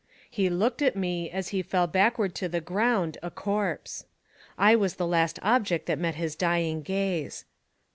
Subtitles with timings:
[0.31, 4.05] He looked at me as he fell backward to the ground a corpse.
[4.57, 7.45] I was the last object that met his dying gaze.